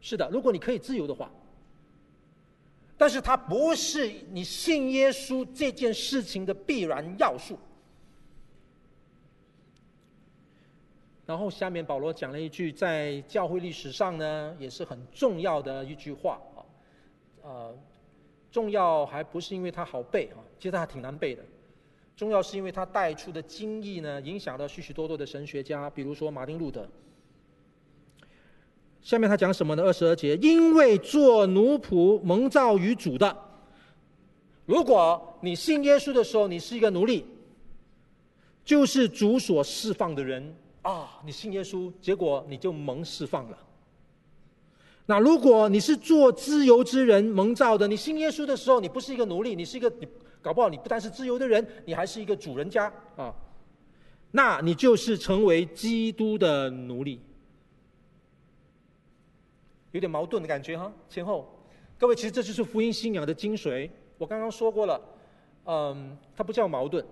[0.00, 1.30] 是的，如果你可以自由的话，
[2.96, 7.58] 但是它不是你信耶稣这件事情的必然要素。
[11.24, 16.58] 然后下面保罗讲了一句，在教会历史上呢，也是很重要的一句话啊，
[17.42, 17.78] 呃，
[18.50, 21.42] 重要还不是因为它好背啊，其实它还挺难背的。
[22.16, 26.86] 重要是因为他带出的经义呢，影响了许许多多的神学家，比如说马丁路德。
[29.00, 29.82] 下面他讲什么呢？
[29.82, 33.36] 二十二节，因为做奴仆蒙召于主的，
[34.64, 37.24] 如果你信耶稣的时候，你是一个奴隶，
[38.64, 41.20] 就是主所释放的人啊！
[41.24, 43.58] 你信耶稣，结果你就蒙释放了。
[45.06, 50.06] 那如果你是做自由之人蒙召的，你信耶稣的时候，你不是一个奴隶，你是一个你
[50.42, 53.32] 搞不好你不但是自由的人，你还是一个主人家啊！
[54.32, 57.20] 那你就是成为基督的奴隶，
[59.92, 61.48] 有点矛盾的感觉哈，前后。
[61.98, 63.88] 各位，其实这就是福音信仰的精髓。
[64.18, 65.00] 我刚刚说过了，
[65.66, 67.06] 嗯，它不叫矛盾。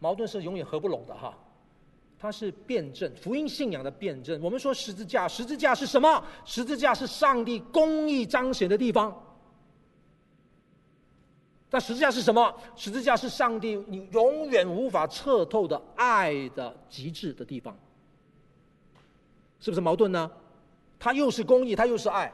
[0.00, 1.38] 矛盾是永远合不拢的哈，
[2.18, 4.42] 它是辩证，福音信仰的辩证。
[4.42, 6.24] 我们说十字架，十字架是什么？
[6.44, 9.31] 十字架是上帝公义彰显的地方。
[11.72, 12.54] 但十字架是什么？
[12.76, 17.74] 十字架是上帝你永远无法测透的爱的极致的地方。
[19.58, 20.30] 是不是矛盾呢？
[20.98, 22.30] 它又是公义，它又是爱。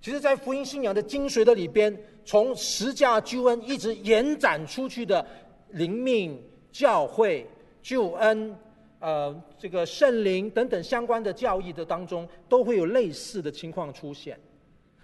[0.00, 5.24] 其实，在福音信仰的精髓的里边，从十架救恩一直延展出去的
[5.68, 6.42] 灵命。
[6.72, 7.46] 教会、
[7.82, 8.56] 救恩、
[8.98, 14.40] 呃，这个圣灵等等相关的教义的当中，都会有类似的情况出现。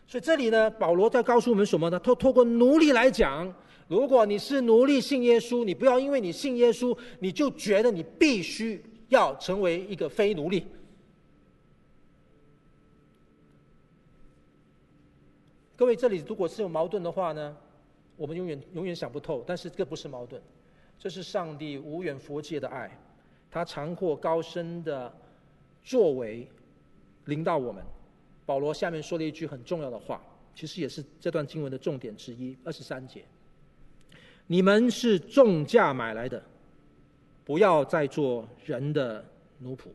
[0.09, 2.01] 所以这里呢，保罗在告诉我们什么呢？
[2.01, 3.55] 透透过奴隶来讲，
[3.89, 10.67] 如果你是奴隶信耶稣，你不要因为你信耶稣，你就觉得你必须要成为一个非奴隶。
[15.77, 17.55] 各位，这里如果是有矛盾的话呢，
[18.17, 19.45] 我们永远永远想不透。
[19.47, 20.41] 但是这不是矛盾。
[20.99, 22.99] 这是上帝无远弗届的爱，
[23.51, 25.15] 他长阔高深的
[25.83, 26.49] 作为
[27.27, 27.85] 领导我们。
[28.49, 30.19] 保罗下面说了一句很重要的话，
[30.55, 33.23] 其实也是这段经文的重点之一，二十三节：
[34.47, 36.43] 你们是重价买来的，
[37.45, 39.23] 不要再做人的
[39.59, 39.89] 奴仆。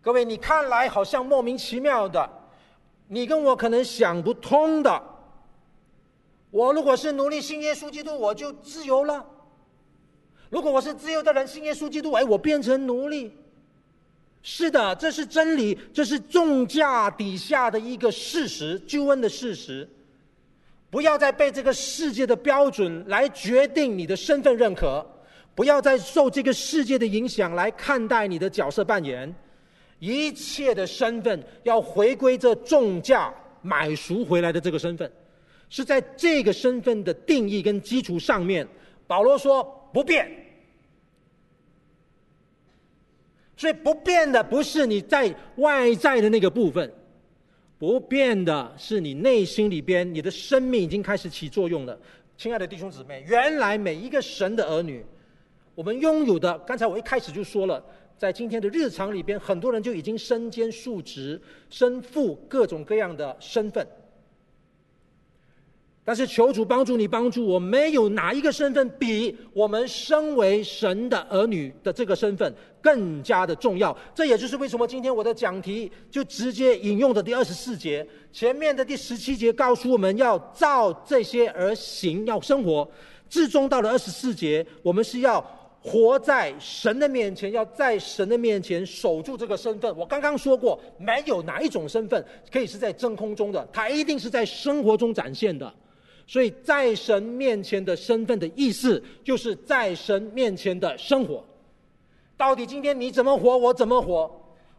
[0.00, 2.30] 各位，你看来好像莫名其妙的，
[3.08, 5.02] 你跟我可能想不通的。
[6.52, 9.26] 我如果是奴隶信耶稣基督，我就自由了。
[10.48, 13.32] 如果我是自由的人，信耶稣基督，哎，我变成奴隶。
[14.42, 19.88] 是的，这是真理，这是重价底下的一个事实，救恩的事实。
[20.90, 25.06] 不要再被这个世界的标准来决定你的身份认可，
[25.54, 29.32] 不要再受这个世界的影响来看待你的角色扮演。
[29.98, 35.10] 一切的身份要回归这重价买赎回来的这个身份，
[35.68, 38.66] 是在这个身份的定义跟基础上面，
[39.06, 39.76] 保罗说。
[39.92, 40.30] 不变，
[43.60, 46.90] 所以不变的不是你在外在的那个部分，
[47.78, 52.00] 不变的是你内心里边，你的生命已经开始起作用了。
[52.38, 55.04] 亲爱的弟兄姊妹，原来每一个神的儿女，
[55.74, 57.84] 我们拥有的，刚才我一开始就说了，
[58.16, 63.86] 在今天的日常里边，很多人就已经身兼数职、身负各种各样的身份。
[66.02, 73.96] 但是求主帮助你，帮助我，没有哪一个身份比我们身为神的儿女的这个身份更加的重要。
[74.14, 82.88] 这也就是为什么今天我的讲题就直接引用的第二十四节，前面的第十七节告诉我们要照这些而行，要生活。
[83.28, 85.40] 至终到了二十四节，我们是要
[85.80, 89.96] 活在神的面前，要在神的面前守住这个身份。
[89.96, 95.72] 我刚刚说过，没有哪一种身份可以是在真空中的，它一定是在生活中展现的。
[96.30, 101.44] 所以在神面前的身份的意思，就是在神面前的生活。
[102.36, 104.30] 到底今天你怎么活，我怎么活？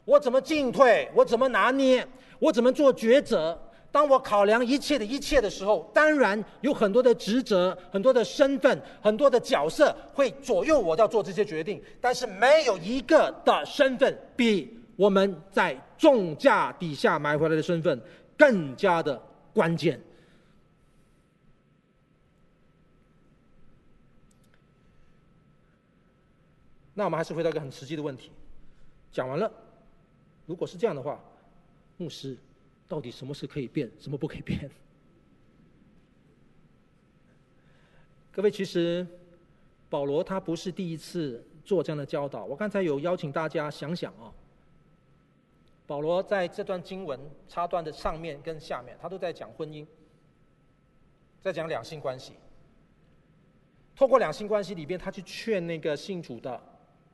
[0.06, 1.10] 我怎么进退？
[1.14, 2.08] 我怎么拿捏？
[2.40, 3.60] 我怎么做抉择？
[3.92, 11.84] 当我考量一切的一切的时候，当然有很多的职责、很多的身份、很多的角色会左右我要做这些决定。
[12.00, 18.02] 但是没有一个的身份比我们在重价底下买回来的身份
[18.38, 19.22] 更加的
[19.54, 20.00] 关键。
[26.93, 28.32] 那我们还是回到一个很实际的问题，
[29.12, 29.49] 讲完了，
[30.45, 31.19] 如果是这样的话，
[31.97, 32.38] 牧师
[32.88, 34.69] 到底什么是可以变，什么不可以变？
[38.34, 39.08] 各位，其实
[39.89, 42.43] 保罗他不是第一次做这样的教导。
[42.43, 44.34] 我刚才有邀请大家想想啊，
[45.88, 49.88] 保罗在这段经文插段的上面跟下面，他都在讲婚姻，
[51.41, 52.34] 在讲两性关系。
[53.95, 56.61] 透过两性关系里边，他去劝那个信主的。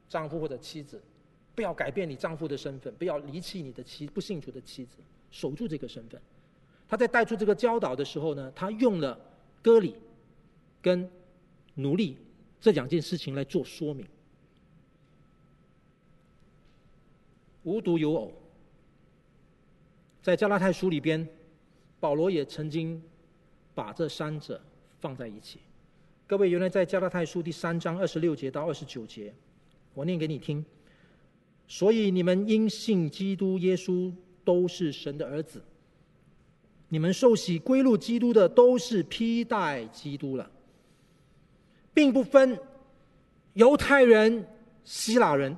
[0.09, 1.01] 丈夫或者妻子，
[1.53, 4.97] 不要改变你丈夫的身份，不要离弃你的妻不信主的妻子，
[5.31, 6.21] 守住这个身份。
[6.87, 9.19] 他在带出这个教导的时候呢，他用了
[9.61, 9.95] 割礼
[10.81, 11.09] 跟
[11.75, 12.17] 奴隶
[12.61, 14.05] 这两件事情来做说明。
[17.63, 18.31] 无独有偶，
[20.21, 21.27] 在加拉太书里边，
[21.99, 23.03] 保罗也曾经
[23.75, 24.61] 把这三者
[25.01, 25.59] 放在一起。
[26.25, 29.33] 各位，原来在加拉太书第三章二十六节到二十九节，
[29.97, 30.63] 我念给你听。
[31.67, 35.59] 所以你们因信基督耶稣都是神的儿子，
[36.87, 40.51] 你们受洗归入基督的都是披戴基督了，
[41.95, 42.59] 并不分
[43.53, 44.47] 犹太人、
[44.83, 45.57] 希腊人。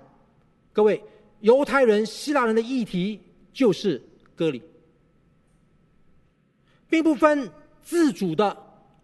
[0.72, 1.04] 各位，
[1.42, 3.20] 犹太人、希腊人的议题
[3.52, 4.02] 就是
[4.38, 4.62] 割礼，
[6.88, 8.58] 并不分自主的、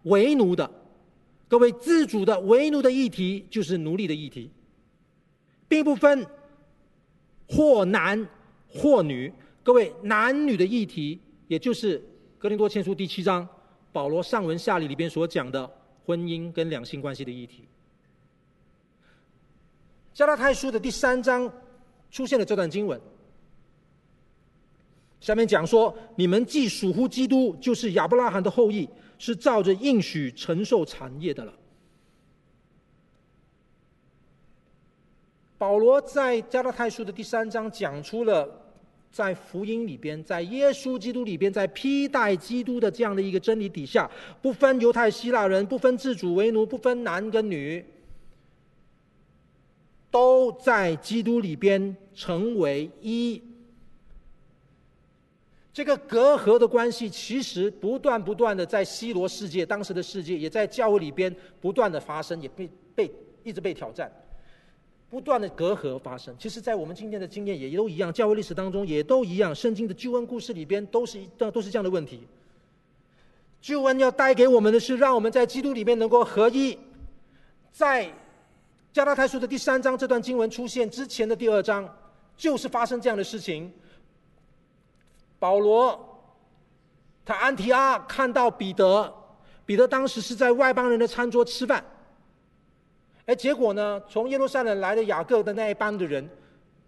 [0.04, 0.68] 为奴的。
[1.46, 4.50] 各位，自主的、为奴的议题就是奴隶的议题，
[5.68, 6.26] 并不分。
[7.48, 8.28] 或男
[8.68, 11.96] 或女，各位男女的议题，也就是
[12.38, 13.48] 《哥林多前书》第七章
[13.92, 15.70] 保罗上文下理里边所讲的
[16.04, 17.68] 婚姻跟两性关系的议题。
[20.12, 21.48] 加拉太书的第三章
[22.10, 23.00] 出现了这段经文，
[25.20, 28.88] 下面讲说：你们既属乎基督，就是亚伯拉罕的后裔，
[29.18, 31.52] 是照着应许承受产业的了。
[35.58, 38.46] 保罗在加拉太书的第三章讲出了，
[39.10, 44.10] 在福音里边，在耶稣基督里边，在披戴基督的这样的一个真理底下，
[44.42, 47.82] 不分犹太希腊人，不分自主为奴，不分男跟女，
[50.10, 53.42] 都在基督里边成为一。
[55.72, 63.10] 这个隔阂的关系，其实不断不断的在希罗世界，当时的世界，也在教会里边不断的发生，也被被
[63.42, 64.10] 一直被挑战。
[65.08, 72.26] 不断的隔阂发生，其实，在我们今天的经验也都一样，教会历史当中也都一样，圣经的救恩故事里边都是一都都是这样的问题。
[73.60, 76.76] 救恩要带给我们的是，让我们在基督里面能够合一。
[77.72, 78.12] 在
[78.92, 81.88] 加拉太书的第三章这段经文出现之前的第二章，
[82.36, 83.72] 就是发生这样的事情。
[85.38, 86.18] 保罗
[87.24, 89.12] 他安提阿看到彼得，
[89.64, 91.84] 彼得当时是在外邦人的餐桌吃饭。
[93.26, 94.00] 哎，结果呢？
[94.08, 96.28] 从耶路撒冷来的雅各的那一班的人，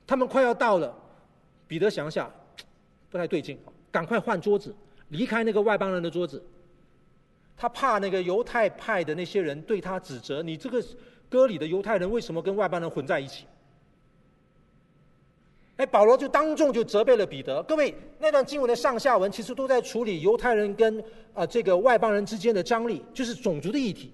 [0.07, 0.95] 他们快要到了。
[1.67, 2.33] 彼得想想，
[3.11, 3.59] 不太对劲，
[3.91, 4.75] 赶快换桌子，
[5.09, 6.43] 离开那个外邦人的桌子。
[7.57, 10.81] 他怕那个犹太派的那些人对他指责：“你这个
[11.29, 13.45] 歌里的犹太人为什么跟外邦人混在一起？”
[15.79, 17.61] 哎，保罗就当众就责备了彼得。
[17.65, 21.03] 各位，那段经文的上下文其实都在处理犹太人跟
[21.35, 24.13] 啊、这个外邦人之间的张力，就是种族的议题。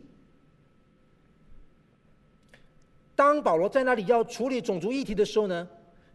[3.17, 5.69] 当保罗在那里要处理种族议题的时候呢，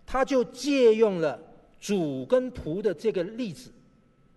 [0.05, 1.39] 他就借用了
[1.79, 3.71] 主跟仆的这个例子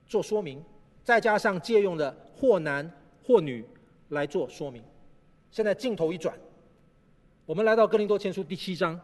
[0.06, 0.62] 做说明，
[1.02, 2.88] 再加上借用了或男
[3.24, 3.64] 或女
[4.10, 4.82] 来做说明。
[5.50, 6.34] 现在镜头一转，
[7.44, 8.98] 我们来到哥林多前书第七章。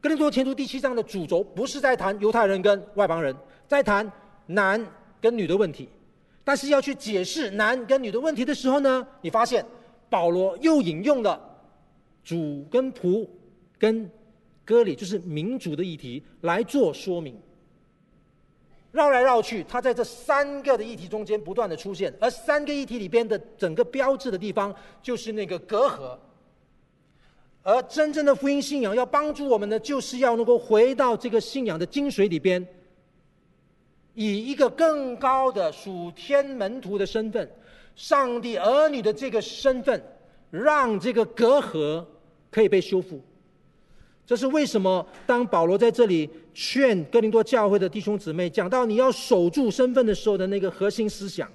[0.00, 3.34] 哥林多前书第七章的主轴不是在谈犹太人跟外邦人，
[3.66, 4.10] 在谈
[4.46, 4.86] 男
[5.20, 5.88] 跟女的问题。
[6.44, 9.64] 但是要去解释男跟女的问题的时候呢，你发现
[10.08, 11.49] 保罗又引用了。
[12.30, 13.26] 主跟仆
[13.76, 14.08] 跟
[14.64, 17.36] 割礼，就是民主的议题来做说明，
[18.92, 24.72] 绕来绕去，他在这三个的议题中间不断的出现，而三个议题里边的整个标志的地方
[25.02, 26.16] 就是那个隔阂，
[27.64, 32.64] 而真正的福音信仰要帮助我们的，就是要能够回到这个信仰的精髓里边，
[34.14, 37.50] 以一个更高的属天门徒的身份，
[37.96, 40.00] 上帝儿女的这个身份。
[40.52, 42.04] 让这个隔阂
[42.50, 43.20] 可以被修复，
[44.26, 45.06] 这是为什么？
[45.26, 51.50] 当保罗在这里劝哥林多教会的弟兄姊妹讲到你要守住身份的时候的那个核心思想，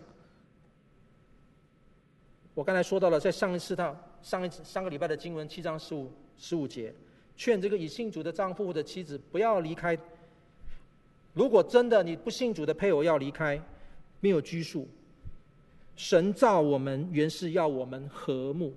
[2.54, 6.94] 我刚才说到了，在上一次他上一次上个礼拜的经文七章十五十五节，
[7.36, 9.98] 劝这个已信主的丈夫或者妻子不要离开。
[11.34, 13.62] 如果真的你不信主的配偶要离开，
[14.22, 14.88] 没有拘束，
[15.98, 18.74] 神造我们原是要我们和睦。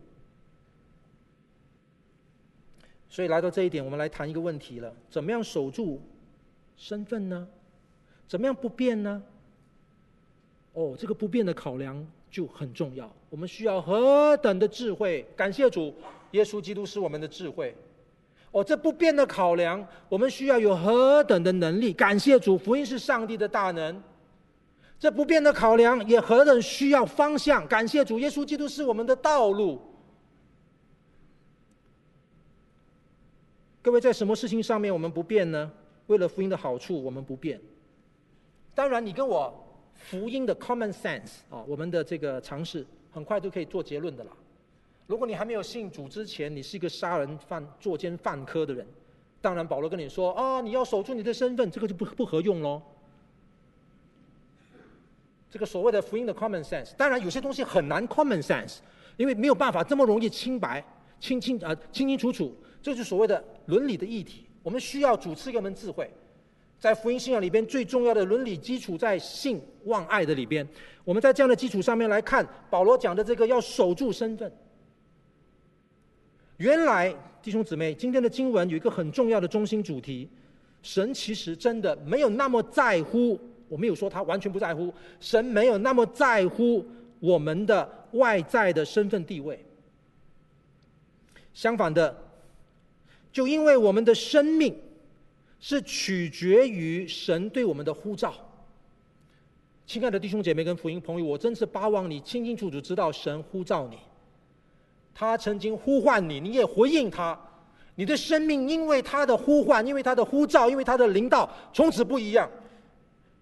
[3.09, 6.01] 所以来到这一点，我们来谈一个问题了：怎么样守住
[6.77, 7.49] 身份呢？
[8.27, 9.23] 怎么样不变呢？
[10.75, 13.11] 哦，这个不变的考量就很重要。
[13.31, 15.27] 我们需要何等的智慧！
[15.35, 15.95] 感谢主，
[16.33, 17.75] 耶稣基督是我们的智慧。
[18.51, 21.93] 哦，这不变的考量，我们需要有何等的能力！
[21.93, 24.03] 感谢主，福音是上帝的大能。
[24.99, 27.67] 这不变的考量也何等需要方向！
[27.67, 29.81] 感谢主，耶稣基督是我们的道路。
[33.89, 35.73] 各位，在什么事情上面我们不变呢？
[36.09, 37.59] 为了福音的好处，我们不变。
[38.75, 39.51] 当然，你跟我
[39.95, 44.31] 福音的 common sense 啊，我们的这个常识，很快就可以做结论的了。
[45.07, 48.87] 如果你还没有信主之前，你是一个杀人犯、作奸犯科的人，
[49.41, 52.83] 当然保罗跟你说啊，你要守住你的身份，这个就不不合用喽。
[55.49, 58.81] 这个所谓的福音的 common sense，当然有些东西很难 common sense。
[59.17, 60.85] 因为没有办法这么容易清白、
[61.19, 62.55] 清清啊、清清楚楚。
[62.83, 64.45] 这就是所谓的伦理的议题。
[64.63, 66.11] 我们需要主赐给我们智慧，
[66.79, 70.67] 在福音信仰里边最重要的伦理基础在信望爱的里边。
[71.05, 74.53] 我们在这样的基础上面来看保罗讲的这个要守住身份。
[76.59, 80.29] 原来弟兄姊妹，今天的经文有一个很重要的中心主题：
[80.83, 83.39] 神其实真的没有那么在乎。
[83.69, 86.85] 我没有说他完全不在乎，神没有那么在乎
[87.21, 89.63] 我们的外在的身份地位。
[91.53, 92.17] 相反的，
[93.33, 94.75] 就因为我们的生命
[95.61, 98.35] 是取决于神对我们的呼召。
[99.87, 103.97] 亲爱的弟兄姐妹跟福音朋友，我真是巴望你清清楚楚知道神呼召你。
[105.15, 107.39] 他曾经呼唤你，你也回应他。
[107.97, 112.49] 你的生命因为他的呼唤，因为他的呼召，因为他的领导，从此不一样。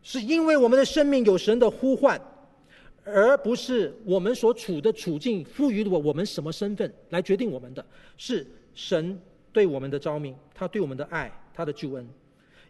[0.03, 2.19] 是因为我们的生命有神的呼唤，
[3.05, 7.85] 而不是我们所处的处境赋予我我们什么身份来决定我们的，
[8.17, 9.21] 是神
[9.57, 12.07] 对我们的召命，他对我们的爱，他的救恩。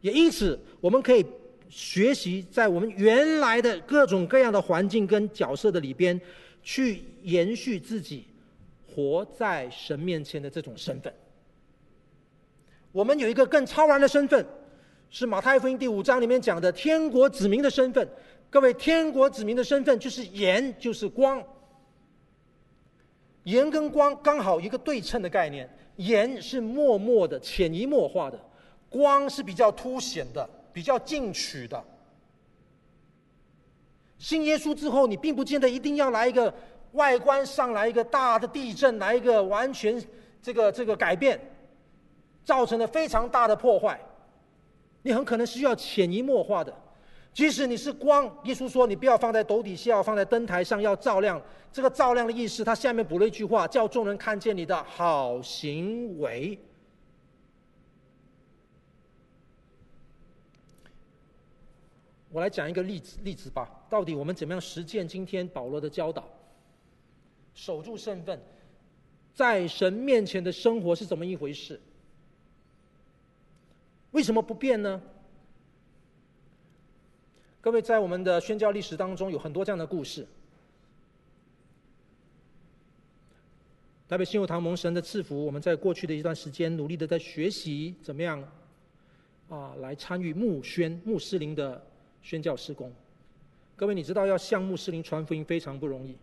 [0.02, 1.26] 也因此，我们可以
[1.68, 6.20] 学习在我们原来的各种各样的环境跟角色的里边，
[6.62, 8.24] 去延续自己
[8.86, 11.12] 活在神面前的这种身份。
[12.92, 14.46] 我们有一个更超然的身份。
[15.10, 18.08] 是马太福音第五章里面讲的天国子民的身份。
[18.48, 21.42] 各位，天国子民的身份就是盐，就是光。
[23.46, 25.68] 盐跟光刚好一个对称的概念。
[25.96, 28.38] 盐是默默的、潜移默化的，
[28.90, 31.82] 光是比较凸显的、比较进取的。
[34.18, 36.52] 信耶稣之后，你并不见得一定要来一个
[36.92, 40.02] 外观上来一个大的地震，来一个完全
[40.42, 41.40] 这个这个改变，
[42.44, 43.98] 造成了非常大的破坏。
[45.02, 46.74] 你很可能需要潜移默化的，
[47.36, 51.38] 即使你是光，耶稣说你不要放在斗底下，要放在灯台上，要照亮。
[51.70, 56.58] 这个照亮的意思，他下面补了一句话，叫众人看见你的好行为。
[62.30, 66.26] 我来讲一个例子例子吧，到底我们怎么样实践今天保罗的教导？
[67.52, 68.40] 守住身份，
[69.34, 71.78] 在神面前的生活是怎么一回事？
[74.12, 75.02] 为什么不变呢？
[77.66, 80.24] 各位，在我们的宣教历史当中，有很多这样的故事。
[84.08, 88.40] 台北信友堂蒙神的赐福，我们在过去的一段时间，努力的在学习怎么样
[89.48, 91.84] 啊，来参与穆宣穆斯林的
[92.22, 92.88] 宣教事工。
[93.74, 96.16] 各位，你知道要向穆斯林传福音非常不容易。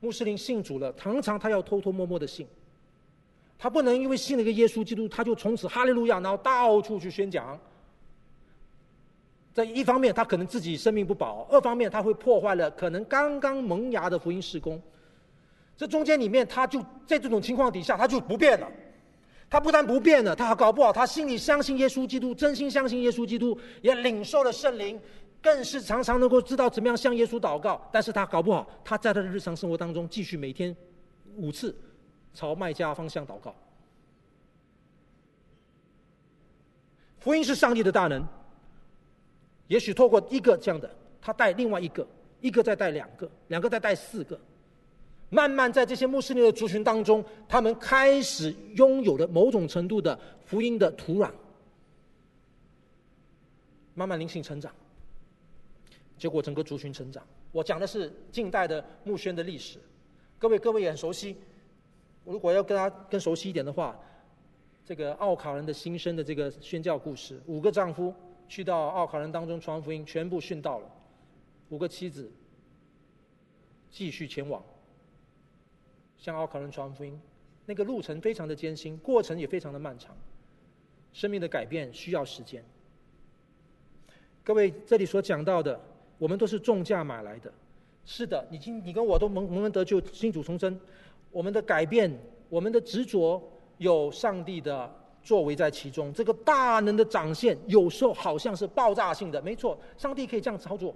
[0.00, 2.44] 穆斯林信主了，常常他要偷偷摸摸的信。
[3.56, 7.56] 他不能因为信了一个耶稣基督，他就从此哈利路亚，然后到处去宣讲。
[9.54, 14.80] 在一方面，他可能自己生命不保；二方面，他会破坏了可能刚刚萌芽的福音事工。
[15.76, 18.70] 这中间里面，他就在这种情况底下，他就不变了。
[19.50, 24.98] 他不但不变了，他还搞不好他心里相信耶稣基督，真心相信耶稣基督，也领受了圣灵，
[25.42, 27.86] 更是常常能够知道怎么样向耶稣祷告。
[27.92, 30.74] 但是他搞不好，他在他的日常生活当中继续每天
[31.36, 31.76] 五次。
[32.34, 33.54] 朝麦家方向祷告。
[37.18, 38.26] 福音是上帝的大能，
[39.72, 42.06] 也许透过一个这样的，他带另外一个，
[42.42, 44.38] 一个再带两个，两个再带四个，
[45.30, 51.30] 慢慢在这些穆斯林的族群当中，他们开始拥有了某种程度的福音的土壤，
[53.94, 54.70] 慢慢灵性成长，
[56.18, 57.26] 结果整个族群成长。
[57.50, 59.78] 我讲的是近代的穆宣的历史，
[60.38, 61.34] 各位各位也很熟悉。
[62.26, 63.98] 如果要跟他更熟悉一点的话，
[64.84, 68.14] 这个奥卡人的新生的这个宣教故事，五个丈夫
[68.52, 70.86] 去到奥卡人当中传福音，全部殉道了；
[71.70, 72.30] 五个妻子
[73.90, 74.62] 继续前往
[76.18, 77.18] 向奥卡人传福音，
[77.64, 80.14] 那个路程非常的艰辛，过程也非常的漫长，
[81.14, 82.62] 生命的改变需要时间。
[84.44, 85.80] 各位这里所讲到的，
[86.18, 87.50] 我们都是重价买来的，
[88.04, 90.78] 是的，你今你跟我都蒙蒙恩得救，新主重生。
[91.30, 92.14] 我们的改变，
[92.50, 93.42] 我们的执着，
[93.78, 96.12] 有上帝的作为在其中。
[96.12, 100.94] 这个大能的展现，有时候好像是爆炸性的，没错，上帝可以这样操作。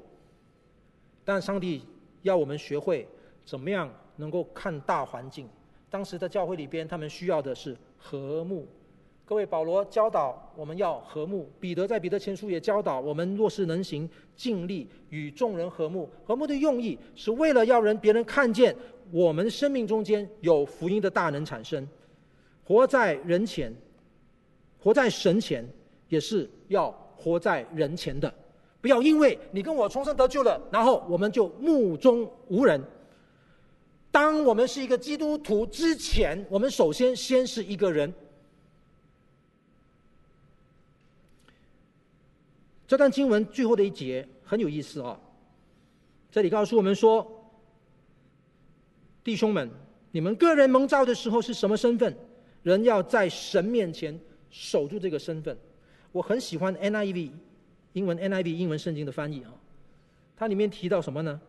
[1.24, 1.82] 但上帝
[2.22, 3.08] 要我们学会
[3.44, 5.48] 怎么样能够看大环境。
[5.88, 8.66] 当时的教会里边，他们需要的是和睦。
[9.24, 16.08] 各位，保罗教导我们要和睦，彼得在彼得前书也教导我们，若是能行，尽力与众人和睦。
[16.24, 18.76] 和睦的用意是为了要人别人看见。
[19.12, 21.88] 我们生命中间有福音的大能产生，
[22.64, 23.72] 活在人前，
[24.86, 25.68] 活在神前，
[26.08, 28.32] 也是要活在人前的。
[28.80, 32.80] 不要因为你跟我重生得救了，然后我们就目中无人。
[34.12, 38.14] 当我们是一个基督徒之前，我们首先先是一个人。
[42.86, 45.18] 这段经文最后的一节很有意思啊、哦，
[46.30, 47.26] 这里告诉我们说，
[49.24, 49.68] 弟兄们，
[50.12, 52.16] 你们个人蒙召的时候是什么身份？
[52.62, 54.16] 人要在神面前
[54.55, 55.57] 守住这个身份。
[56.11, 57.31] 我很喜欢 NIV
[57.93, 59.53] 英文 NIV 英文圣经的翻译啊，
[60.35, 61.39] 它里面提到什么呢？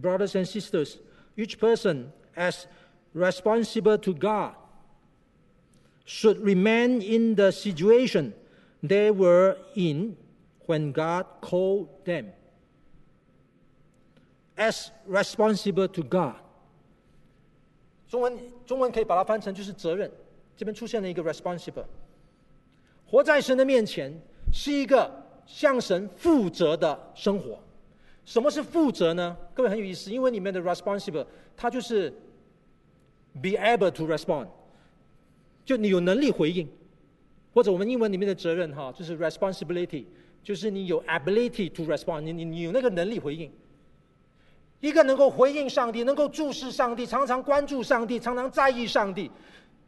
[0.00, 0.96] Brothers and sisters,
[1.36, 2.64] each person as
[3.14, 4.54] responsible to God
[6.06, 8.32] should remain in the situation
[8.82, 10.16] they were in.
[10.64, 12.26] When God called them
[14.56, 16.36] as responsible to God，
[18.08, 20.10] 中文中文可以把它翻成就是责任。
[20.56, 21.84] 这边出现了一个 responsible，
[23.09, 24.13] 活在神的面前
[24.51, 25.09] 是一个
[25.45, 27.57] 向神负责的生活。
[28.25, 29.35] 什么是负责呢？
[29.53, 32.09] 各位很有意思，因为里面的 responsible，它就是
[33.41, 34.47] be able to respond，
[35.63, 36.67] 就你有能力回应，
[37.53, 40.05] 或者我们英文里面的责任哈，就是 responsibility。
[40.43, 43.51] 就是你有 ability to respond，你你你有那个能力回应。
[44.79, 49.29] 一个能够回应上帝、能够注视上帝、常常关注上帝、常常在意上帝，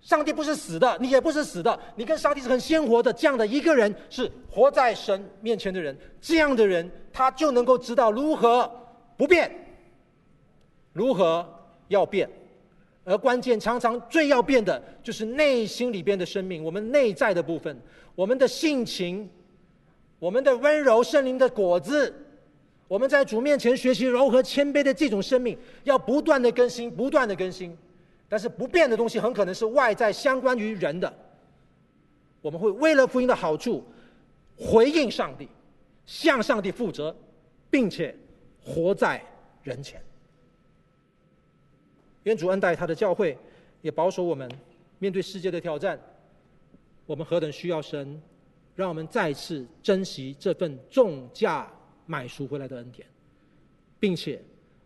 [0.02, 3.12] 上帝不是死的，你也不是死的，你跟上帝是很鲜活的。
[3.12, 8.70] 这样的一个人是活在神面前的人，这样的人他就能够知道如何
[9.18, 9.52] 不变，
[10.94, 11.48] 如何
[11.90, 12.30] 要变。
[13.04, 17.80] 而关键常常最要变的就是内心里边的生命，我们内在的部分，
[18.16, 19.30] 我们的性情。
[20.20, 22.14] 我们的温柔圣灵的果子，
[22.90, 27.74] 我们在主面前学习柔和谦卑的这种生命，要不断的更新，不断的更新。
[28.30, 31.12] 但是不变的东西很可能是外在相关于人的。
[32.42, 33.84] 我们会为了福音的好处，
[34.56, 35.50] 回应上帝，
[36.06, 37.14] 向上帝负责，
[37.70, 38.16] 并且
[38.64, 39.22] 活在
[39.64, 40.02] 人前。
[42.24, 43.38] 愿主恩待他的教会，
[43.82, 44.50] 也保守我们
[45.00, 46.00] 面对世界的挑战。
[47.06, 48.22] 我们何等需要神！
[48.76, 51.70] 让我们再次珍惜这份重价
[52.06, 53.06] 买赎回来的恩典，
[54.00, 54.42] 并且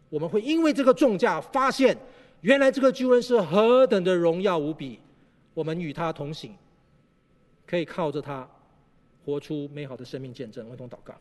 [0.09, 1.95] 我们会因为这个重价发现，
[2.43, 4.99] 原来这个救恩是何等的荣耀无比。
[5.53, 6.53] 我们与他同行，
[7.65, 8.45] 可以靠着他
[9.23, 10.67] 活出美好的生命见证。
[10.69, 11.15] 我同祷告，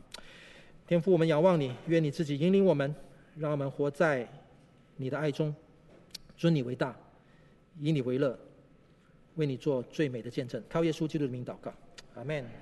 [0.87, 2.93] 天父，我们仰望你，愿你自己引领我们，
[3.37, 4.29] 让我们活在
[4.97, 5.55] 你的爱中，
[6.37, 6.97] 尊你为大，
[7.79, 8.37] 以你为乐，
[9.37, 10.61] 为你做最美的见证。
[10.69, 11.73] 靠耶稣基督的名祷告。
[12.17, 12.62] 阿门。